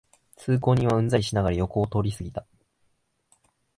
[0.35, 2.43] 通行人はうんざりしながら横を通りすぎた